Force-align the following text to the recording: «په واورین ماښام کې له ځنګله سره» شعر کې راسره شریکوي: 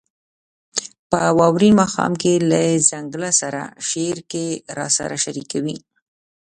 «په 1.11 1.21
واورین 1.39 1.73
ماښام 1.81 2.13
کې 2.21 2.33
له 2.49 2.61
ځنګله 2.89 3.31
سره» 3.41 3.61
شعر 3.87 4.17
کې 4.31 4.45
راسره 4.77 5.17
شریکوي: 5.23 5.77